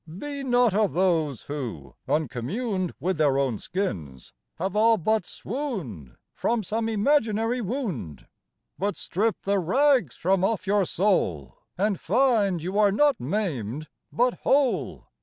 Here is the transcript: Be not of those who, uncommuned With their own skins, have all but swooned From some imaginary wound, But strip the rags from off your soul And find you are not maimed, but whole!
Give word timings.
Be 0.17 0.43
not 0.43 0.73
of 0.73 0.93
those 0.93 1.43
who, 1.43 1.93
uncommuned 2.07 2.95
With 2.99 3.17
their 3.17 3.37
own 3.37 3.59
skins, 3.59 4.33
have 4.55 4.75
all 4.75 4.97
but 4.97 5.27
swooned 5.27 6.17
From 6.33 6.63
some 6.63 6.89
imaginary 6.89 7.61
wound, 7.61 8.25
But 8.79 8.97
strip 8.97 9.39
the 9.43 9.59
rags 9.59 10.15
from 10.15 10.43
off 10.43 10.65
your 10.65 10.85
soul 10.85 11.55
And 11.77 11.99
find 11.99 12.63
you 12.63 12.79
are 12.79 12.91
not 12.91 13.19
maimed, 13.19 13.89
but 14.11 14.39
whole! 14.41 15.05